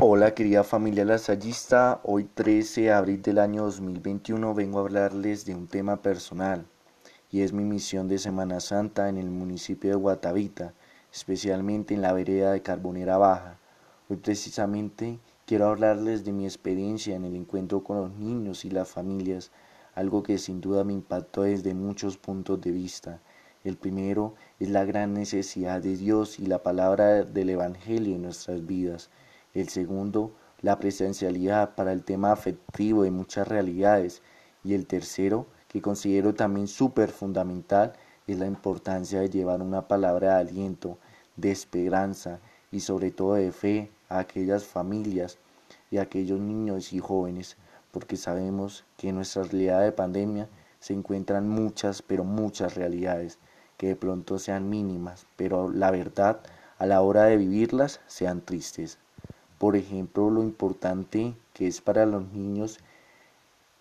Hola 0.00 0.32
querida 0.32 0.62
familia 0.62 1.04
lasallista, 1.04 2.00
hoy 2.04 2.22
13 2.22 2.82
de 2.82 2.92
abril 2.92 3.20
del 3.20 3.40
año 3.40 3.64
2021 3.64 4.54
vengo 4.54 4.78
a 4.78 4.82
hablarles 4.82 5.44
de 5.44 5.56
un 5.56 5.66
tema 5.66 5.96
personal 6.02 6.64
y 7.32 7.40
es 7.40 7.52
mi 7.52 7.64
misión 7.64 8.06
de 8.06 8.18
Semana 8.18 8.60
Santa 8.60 9.08
en 9.08 9.18
el 9.18 9.28
municipio 9.28 9.90
de 9.90 9.96
Guatavita, 9.96 10.72
especialmente 11.12 11.94
en 11.94 12.02
la 12.02 12.12
vereda 12.12 12.52
de 12.52 12.62
Carbonera 12.62 13.18
Baja. 13.18 13.58
Hoy 14.08 14.18
precisamente 14.18 15.18
quiero 15.46 15.66
hablarles 15.66 16.24
de 16.24 16.30
mi 16.30 16.44
experiencia 16.44 17.16
en 17.16 17.24
el 17.24 17.34
encuentro 17.34 17.82
con 17.82 17.96
los 17.96 18.12
niños 18.12 18.64
y 18.64 18.70
las 18.70 18.88
familias, 18.88 19.50
algo 19.96 20.22
que 20.22 20.38
sin 20.38 20.60
duda 20.60 20.84
me 20.84 20.92
impactó 20.92 21.42
desde 21.42 21.74
muchos 21.74 22.18
puntos 22.18 22.60
de 22.60 22.70
vista. 22.70 23.20
El 23.64 23.76
primero 23.76 24.36
es 24.60 24.68
la 24.68 24.84
gran 24.84 25.12
necesidad 25.12 25.82
de 25.82 25.96
Dios 25.96 26.38
y 26.38 26.46
la 26.46 26.62
palabra 26.62 27.24
del 27.24 27.50
Evangelio 27.50 28.14
en 28.14 28.22
nuestras 28.22 28.64
vidas. 28.64 29.10
El 29.54 29.68
segundo, 29.68 30.32
la 30.60 30.78
presencialidad 30.78 31.74
para 31.74 31.92
el 31.92 32.04
tema 32.04 32.32
afectivo 32.32 33.02
de 33.02 33.10
muchas 33.10 33.48
realidades. 33.48 34.22
Y 34.64 34.74
el 34.74 34.86
tercero, 34.86 35.46
que 35.68 35.80
considero 35.80 36.34
también 36.34 36.68
súper 36.68 37.10
fundamental, 37.10 37.94
es 38.26 38.38
la 38.38 38.46
importancia 38.46 39.20
de 39.20 39.30
llevar 39.30 39.62
una 39.62 39.88
palabra 39.88 40.34
de 40.34 40.40
aliento, 40.40 40.98
de 41.36 41.50
esperanza 41.50 42.40
y 42.70 42.80
sobre 42.80 43.10
todo 43.10 43.34
de 43.34 43.52
fe 43.52 43.90
a 44.08 44.18
aquellas 44.18 44.64
familias 44.64 45.38
y 45.90 45.98
a 45.98 46.02
aquellos 46.02 46.40
niños 46.40 46.92
y 46.92 46.98
jóvenes, 46.98 47.56
porque 47.90 48.16
sabemos 48.16 48.84
que 48.96 49.08
en 49.08 49.16
nuestra 49.16 49.44
realidad 49.44 49.82
de 49.82 49.92
pandemia 49.92 50.48
se 50.80 50.92
encuentran 50.92 51.48
muchas, 51.48 52.02
pero 52.02 52.24
muchas 52.24 52.74
realidades 52.74 53.38
que 53.76 53.88
de 53.88 53.96
pronto 53.96 54.38
sean 54.38 54.68
mínimas, 54.68 55.26
pero 55.36 55.70
la 55.70 55.90
verdad 55.90 56.40
a 56.78 56.86
la 56.86 57.00
hora 57.00 57.24
de 57.24 57.36
vivirlas 57.36 58.00
sean 58.06 58.40
tristes. 58.42 58.98
Por 59.58 59.74
ejemplo, 59.74 60.30
lo 60.30 60.42
importante 60.42 61.34
que 61.52 61.66
es 61.66 61.80
para 61.80 62.06
los 62.06 62.32
niños 62.32 62.78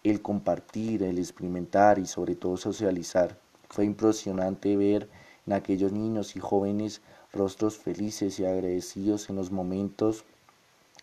el 0.04 0.22
compartir, 0.22 1.04
el 1.04 1.20
experimentar 1.20 2.00
y 2.00 2.08
sobre 2.08 2.36
todo 2.36 2.58
socializar. 2.58 3.38
Fue 3.70 3.86
impresionante 3.86 4.76
ver 4.76 5.10
en 5.46 5.54
aquellos 5.54 5.92
niños 5.92 6.36
y 6.36 6.40
jóvenes 6.40 7.02
rostros 7.34 7.78
felices 7.78 8.40
y 8.40 8.46
agradecidos 8.46 9.30
en 9.30 9.36
los 9.36 9.52
momentos 9.52 10.24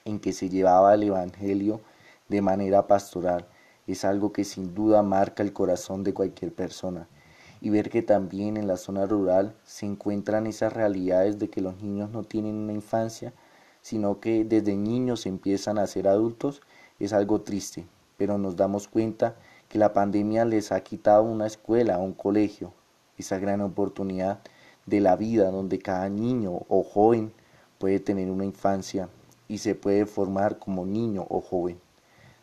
en 0.05 0.19
que 0.19 0.33
se 0.33 0.49
llevaba 0.49 0.95
el 0.95 1.05
Evangelio 1.05 1.81
de 2.29 2.43
manera 2.43 2.87
pastoral. 2.87 3.47
Es 3.87 4.05
algo 4.05 4.33
que 4.33 4.45
sin 4.45 4.75
duda 4.75 5.03
marca 5.03 5.43
el 5.43 5.53
corazón 5.53 6.03
de 6.03 6.15
cualquier 6.15 6.53
persona. 6.53 7.07
Y 7.61 7.71
ver 7.71 7.91
que 7.91 8.03
también 8.03 8.57
en 8.57 8.67
la 8.67 8.77
zona 8.77 9.07
rural 9.07 9.55
se 9.65 9.87
encuentran 9.87 10.47
esas 10.47 10.73
realidades 10.73 11.39
de 11.39 11.49
que 11.49 11.61
los 11.61 11.81
niños 11.83 12.11
no 12.11 12.25
tienen 12.25 12.57
una 12.57 12.73
infancia 12.73 13.33
sino 13.85 14.19
que 14.19 14.45
desde 14.47 14.77
niños 14.77 15.27
empiezan 15.27 15.77
a 15.77 15.87
ser 15.87 16.09
adultos, 16.09 16.63
es 16.99 17.13
algo 17.13 17.43
triste, 17.43 17.85
pero 18.17 18.39
nos 18.39 18.57
damos 18.57 18.89
cuenta 18.89 19.37
que 19.69 19.77
la 19.77 19.93
pandemia 19.93 20.47
les 20.47 20.73
ha 20.73 20.81
quitado 20.81 21.25
una 21.25 21.47
escuela, 21.47 21.99
un 21.99 22.15
colegio, 22.15 22.73
esa 23.19 23.39
gran 23.39 23.61
oportunidad 23.61 24.41
de 24.87 25.03
la 25.03 25.17
vida 25.17 25.51
donde 25.51 25.79
cada 25.81 26.09
niño 26.09 26.63
o 26.67 26.83
joven 26.83 27.35
puede 27.79 28.01
tener 28.01 28.31
una 28.31 28.47
infancia 28.47 29.11
y 29.49 29.59
se 29.59 29.75
puede 29.75 30.07
formar 30.07 30.59
como 30.59 30.87
niño 30.87 31.27
o 31.29 31.43
joven. 31.43 31.79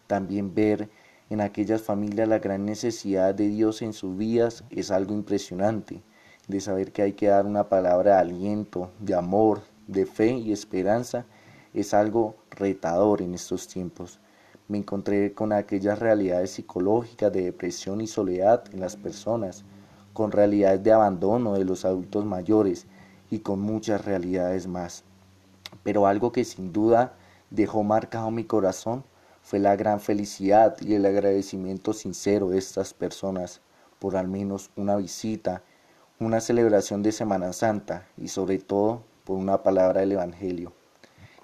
También 0.05 0.53
ver 0.53 0.91
en 1.31 1.41
aquellas 1.41 1.81
familias 1.81 2.27
la 2.27 2.37
gran 2.37 2.65
necesidad 2.65 3.33
de 3.33 3.47
Dios 3.47 3.81
en 3.81 3.93
sus 3.93 4.15
vidas 4.15 4.63
es 4.69 4.91
algo 4.91 5.15
impresionante, 5.15 6.03
de 6.47 6.61
saber 6.61 6.91
que 6.91 7.01
hay 7.01 7.13
que 7.13 7.29
dar 7.29 7.47
una 7.47 7.67
palabra 7.67 8.17
de 8.17 8.21
aliento, 8.21 8.91
de 8.99 9.15
amor, 9.15 9.63
de 9.87 10.05
fe 10.05 10.31
y 10.31 10.51
esperanza 10.51 11.25
es 11.73 11.93
algo 11.93 12.35
retador 12.49 13.21
en 13.21 13.33
estos 13.33 13.67
tiempos. 13.67 14.19
Me 14.67 14.77
encontré 14.77 15.33
con 15.33 15.53
aquellas 15.53 15.99
realidades 15.99 16.51
psicológicas 16.51 17.31
de 17.33 17.43
depresión 17.43 18.01
y 18.01 18.07
soledad 18.07 18.63
en 18.71 18.79
las 18.79 18.95
personas, 18.95 19.63
con 20.13 20.31
realidades 20.31 20.83
de 20.83 20.91
abandono 20.91 21.53
de 21.53 21.65
los 21.65 21.85
adultos 21.85 22.25
mayores 22.25 22.85
y 23.29 23.39
con 23.39 23.59
muchas 23.59 24.05
realidades 24.05 24.67
más. 24.67 25.03
Pero 25.83 26.07
algo 26.07 26.31
que 26.31 26.43
sin 26.43 26.73
duda 26.73 27.13
dejó 27.49 27.83
marcado 27.83 28.31
mi 28.31 28.43
corazón 28.43 29.03
fue 29.41 29.59
la 29.59 29.75
gran 29.75 29.99
felicidad 29.99 30.77
y 30.81 30.93
el 30.93 31.05
agradecimiento 31.05 31.93
sincero 31.93 32.49
de 32.49 32.57
estas 32.57 32.93
personas 32.93 33.61
por 33.99 34.17
al 34.17 34.27
menos 34.27 34.71
una 34.75 34.95
visita, 34.95 35.63
una 36.19 36.41
celebración 36.41 37.03
de 37.03 37.11
Semana 37.11 37.53
Santa 37.53 38.07
y 38.17 38.29
sobre 38.29 38.57
todo 38.57 39.03
una 39.33 39.63
palabra 39.63 40.01
del 40.01 40.13
Evangelio. 40.13 40.73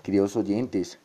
Queridos 0.04 0.36
oyentes, 0.36 1.00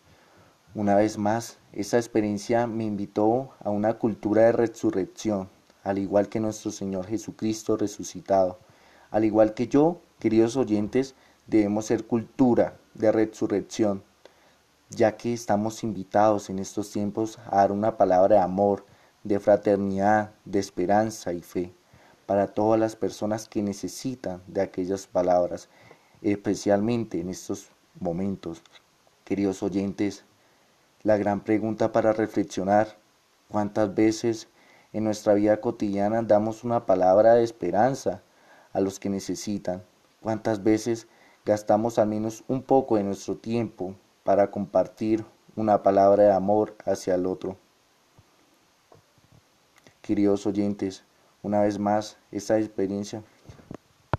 una 0.74 0.94
vez 0.94 1.18
más, 1.18 1.58
esta 1.72 1.96
experiencia 1.96 2.66
me 2.66 2.84
invitó 2.84 3.50
a 3.60 3.70
una 3.70 3.94
cultura 3.94 4.42
de 4.42 4.52
resurrección, 4.52 5.48
al 5.84 5.98
igual 5.98 6.28
que 6.28 6.40
nuestro 6.40 6.70
Señor 6.70 7.06
Jesucristo 7.06 7.76
resucitado. 7.76 8.58
Al 9.10 9.24
igual 9.24 9.54
que 9.54 9.68
yo, 9.68 10.00
queridos 10.18 10.56
oyentes, 10.56 11.14
debemos 11.46 11.86
ser 11.86 12.06
cultura 12.06 12.76
de 12.94 13.12
resurrección, 13.12 14.02
ya 14.90 15.16
que 15.16 15.32
estamos 15.32 15.82
invitados 15.84 16.50
en 16.50 16.58
estos 16.58 16.90
tiempos 16.90 17.38
a 17.50 17.56
dar 17.56 17.72
una 17.72 17.96
palabra 17.96 18.36
de 18.36 18.42
amor, 18.42 18.86
de 19.24 19.40
fraternidad, 19.40 20.32
de 20.44 20.58
esperanza 20.58 21.32
y 21.32 21.42
fe 21.42 21.72
para 22.26 22.46
todas 22.46 22.80
las 22.80 22.96
personas 22.96 23.48
que 23.48 23.62
necesitan 23.62 24.42
de 24.46 24.62
aquellas 24.62 25.06
palabras 25.06 25.68
especialmente 26.22 27.20
en 27.20 27.28
estos 27.28 27.68
momentos. 27.98 28.62
Queridos 29.24 29.62
oyentes, 29.62 30.24
la 31.02 31.16
gran 31.16 31.40
pregunta 31.40 31.92
para 31.92 32.12
reflexionar, 32.12 32.96
¿cuántas 33.48 33.94
veces 33.94 34.48
en 34.92 35.04
nuestra 35.04 35.34
vida 35.34 35.60
cotidiana 35.60 36.22
damos 36.22 36.64
una 36.64 36.86
palabra 36.86 37.34
de 37.34 37.44
esperanza 37.44 38.22
a 38.72 38.80
los 38.80 39.00
que 39.00 39.10
necesitan? 39.10 39.82
¿Cuántas 40.20 40.62
veces 40.62 41.08
gastamos 41.44 41.98
al 41.98 42.08
menos 42.08 42.44
un 42.46 42.62
poco 42.62 42.96
de 42.96 43.02
nuestro 43.02 43.36
tiempo 43.36 43.94
para 44.22 44.50
compartir 44.50 45.24
una 45.56 45.82
palabra 45.82 46.24
de 46.24 46.32
amor 46.32 46.76
hacia 46.84 47.16
el 47.16 47.26
otro? 47.26 47.56
Queridos 50.00 50.46
oyentes, 50.46 51.04
una 51.42 51.62
vez 51.62 51.78
más, 51.78 52.18
esta 52.30 52.58
experiencia 52.58 53.24